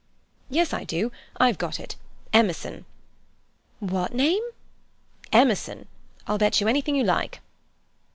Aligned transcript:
"Yes, 0.49 0.73
I 0.73 0.83
do. 0.83 1.11
I've 1.37 1.59
got 1.59 1.79
it. 1.79 1.95
Emerson." 2.33 2.85
"What 3.79 4.15
name?" 4.15 4.41
"Emerson. 5.31 5.87
I'll 6.25 6.39
bet 6.39 6.59
you 6.59 6.67
anything 6.67 6.95
you 6.95 7.03
like." 7.03 7.39